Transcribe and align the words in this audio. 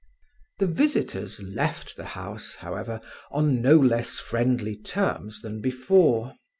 The 0.57 0.65
visitors 0.65 1.43
left 1.43 1.95
the 1.95 2.05
house, 2.17 2.55
however, 2.55 3.01
on 3.29 3.61
no 3.61 3.77
less 3.77 4.17
friendly 4.17 4.75
terms 4.75 5.43
than 5.43 5.61
before. 5.61 6.33